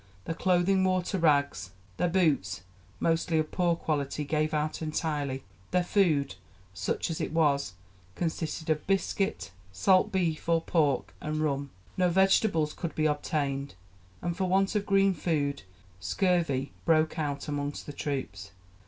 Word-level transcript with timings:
Their 0.25 0.33
clothing 0.33 0.83
wore 0.83 1.03
to 1.03 1.19
rags, 1.19 1.69
their 1.97 2.07
boots 2.09 2.63
mostly 2.99 3.37
of 3.37 3.51
poor 3.51 3.75
quality 3.75 4.23
gave 4.23 4.51
out 4.51 4.81
entirely. 4.81 5.43
Their 5.69 5.83
food 5.83 6.33
such 6.73 7.11
as 7.11 7.21
it 7.21 7.31
was 7.31 7.73
consisted 8.15 8.71
of 8.71 8.87
biscuit, 8.87 9.51
salt 9.71 10.11
beef 10.11 10.49
or 10.49 10.59
pork, 10.61 11.13
and 11.21 11.37
rum. 11.39 11.69
No 11.97 12.09
vegetables 12.09 12.73
could 12.73 12.95
be 12.95 13.05
obtained, 13.05 13.75
and 14.23 14.35
for 14.35 14.45
want 14.45 14.73
of 14.73 14.87
green 14.87 15.13
food 15.13 15.61
scurvy 15.99 16.71
broke 16.83 17.19
out 17.19 17.47
among 17.47 17.75
the 17.85 17.93
troops. 17.93 18.49